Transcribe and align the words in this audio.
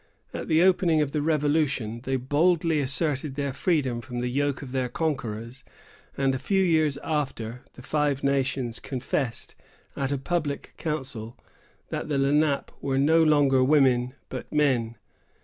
At 0.33 0.47
the 0.47 0.63
opening 0.63 0.99
of 1.03 1.11
the 1.11 1.21
Revolution, 1.21 2.01
they 2.05 2.15
boldly 2.15 2.79
asserted 2.79 3.35
their 3.35 3.53
freedom 3.53 4.01
from 4.01 4.17
the 4.17 4.29
yoke 4.29 4.63
of 4.63 4.71
their 4.71 4.89
conquerors; 4.89 5.63
and 6.17 6.33
a 6.33 6.39
few 6.39 6.63
years 6.63 6.97
after, 7.03 7.61
the 7.73 7.83
Five 7.83 8.23
Nations 8.23 8.79
confessed, 8.79 9.53
at 9.95 10.11
a 10.11 10.17
public 10.17 10.73
council, 10.75 11.37
that 11.89 12.07
the 12.09 12.17
Lenape 12.17 12.71
were 12.81 12.97
no 12.97 13.21
longer 13.21 13.63
women, 13.63 14.15
but 14.29 14.51
men. 14.51 14.95